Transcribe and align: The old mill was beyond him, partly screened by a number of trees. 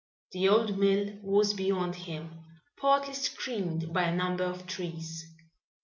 The 0.31 0.49
old 0.49 0.79
mill 0.79 1.13
was 1.21 1.53
beyond 1.53 1.93
him, 1.93 2.43
partly 2.75 3.13
screened 3.13 3.93
by 3.93 4.05
a 4.05 4.15
number 4.15 4.43
of 4.45 4.65
trees. 4.65 5.27